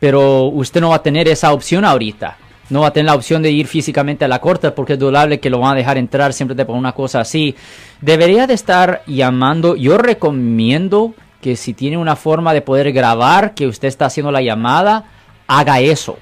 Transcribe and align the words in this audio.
pero 0.00 0.44
usted 0.44 0.80
no 0.80 0.90
va 0.90 0.96
a 0.96 1.02
tener 1.02 1.28
esa 1.28 1.52
opción 1.52 1.84
ahorita. 1.84 2.36
No 2.70 2.82
va 2.82 2.88
a 2.88 2.92
tener 2.92 3.06
la 3.06 3.14
opción 3.14 3.42
de 3.42 3.50
ir 3.50 3.66
físicamente 3.66 4.26
a 4.26 4.28
la 4.28 4.40
corte 4.40 4.70
porque 4.72 4.92
es 4.92 4.98
dudable 4.98 5.40
que 5.40 5.48
lo 5.48 5.58
van 5.58 5.72
a 5.72 5.76
dejar 5.76 5.96
entrar 5.96 6.34
siempre 6.34 6.64
por 6.66 6.76
una 6.76 6.92
cosa 6.92 7.20
así. 7.20 7.54
Debería 8.02 8.46
de 8.46 8.54
estar 8.54 9.02
llamando. 9.06 9.74
Yo 9.74 9.96
recomiendo 9.96 11.14
que 11.40 11.56
si 11.56 11.72
tiene 11.72 11.96
una 11.96 12.14
forma 12.14 12.52
de 12.52 12.60
poder 12.60 12.92
grabar 12.92 13.54
que 13.54 13.66
usted 13.66 13.88
está 13.88 14.06
haciendo 14.06 14.30
la 14.30 14.42
llamada, 14.42 15.04
haga 15.46 15.80
eso 15.80 16.18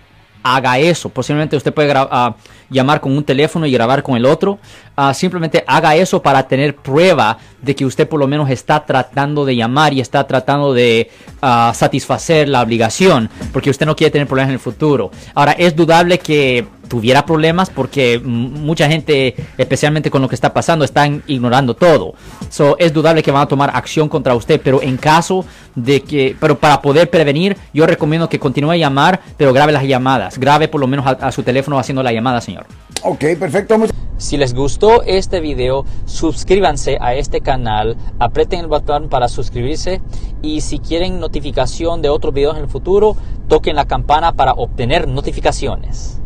haga 0.55 0.79
eso. 0.79 1.09
Posiblemente 1.09 1.57
usted 1.57 1.75
puede 1.75 1.93
uh, 1.93 2.35
llamar 2.71 3.01
con 3.01 3.17
un 3.17 3.25
teléfono 3.25 3.67
y 3.67 3.73
grabar 3.73 4.03
con 4.03 4.17
el 4.17 4.25
otro. 4.25 4.59
Uh, 4.97 5.13
simplemente 5.13 5.65
haga 5.67 5.97
eso 5.97 6.23
para 6.23 6.47
tener 6.47 6.77
prueba 6.77 7.39
de 7.61 7.75
que 7.75 7.85
usted 7.85 8.09
por 8.09 8.21
lo 8.21 8.27
menos 8.27 8.49
está 8.49 8.85
tratando 8.87 9.45
de 9.45 9.57
llamar 9.57 9.93
y 9.93 10.01
está 10.01 10.27
tratando 10.27 10.73
de 10.73 11.11
uh, 11.43 11.75
satisfacer 11.75 12.49
la 12.49 12.63
obligación, 12.63 13.29
porque 13.53 13.71
usted 13.71 13.87
no 13.87 13.97
quiere 13.97 14.11
tener 14.11 14.27
problemas 14.27 14.51
en 14.51 14.55
el 14.55 14.61
futuro. 14.61 15.11
Ahora, 15.35 15.53
es 15.53 15.75
dudable 15.75 16.19
que 16.19 16.67
tuviera 16.89 17.27
problemas 17.27 17.71
porque 17.71 18.21
mucha 18.23 18.89
gente, 18.89 19.35
especialmente 19.59 20.11
con 20.11 20.23
lo 20.23 20.29
que 20.29 20.35
está 20.35 20.53
pasando, 20.53 20.85
están 20.85 21.23
ignorando 21.27 21.75
todo. 21.75 22.15
So, 22.51 22.77
es 22.79 22.93
dudable 22.93 23.23
que 23.23 23.31
van 23.31 23.43
a 23.43 23.49
tomar 23.49 23.71
acción 23.75 24.09
contra 24.09 24.35
usted, 24.35 24.61
pero 24.63 24.83
en 24.83 24.97
caso 24.97 25.45
de 25.75 26.03
que, 26.03 26.37
pero 26.41 26.59
para 26.59 26.81
poder 26.81 27.11
prevenir, 27.11 27.57
yo 27.73 27.87
recomiendo 27.87 28.29
que 28.29 28.39
continúe 28.39 28.73
a 28.73 28.77
llamar, 28.77 29.21
pero 29.37 29.53
grabe 29.53 29.73
las 29.73 29.85
llamadas. 29.85 30.39
Grabe 30.39 30.69
por 30.69 30.81
lo 30.81 30.87
menos 30.87 31.07
a, 31.07 31.33
su 31.33 31.43
teléfono 31.43 31.79
haciendo 31.79 32.03
la 32.03 32.13
llamada, 32.13 32.41
señor. 32.41 32.67
Ok, 33.03 33.25
perfecto. 33.39 33.77
Si 34.19 34.39
les 34.39 34.55
gustó 34.55 35.03
este 35.03 35.41
video, 35.41 35.85
suscríbanse 36.07 36.97
a 37.01 37.15
este 37.15 37.43
canal, 37.43 37.99
aprieten 38.19 38.61
el 38.61 38.67
botón 38.67 39.11
para 39.11 39.29
suscribirse 39.29 40.01
y 40.41 40.63
si 40.63 40.79
quieren 40.79 41.21
notificación 41.21 42.01
de 42.01 42.09
otros 42.09 42.33
videos 42.33 42.57
en 42.57 42.63
el 42.63 42.69
futuro, 42.69 43.17
toquen 43.47 43.77
la 43.77 43.85
campana 43.85 44.33
para 44.33 44.53
obtener 44.53 45.07
notificaciones. 45.07 46.21